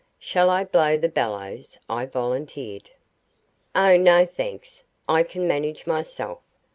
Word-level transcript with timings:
"Shall 0.17 0.49
I 0.49 0.63
blow 0.63 0.97
the 0.97 1.07
bellows?" 1.09 1.77
I 1.87 2.07
volunteered. 2.07 2.89
"Oh 3.75 3.97
no, 3.97 4.25
thanks. 4.25 4.83
I 5.07 5.21
can 5.21 5.47
manage 5.47 5.85
myself. 5.85 6.39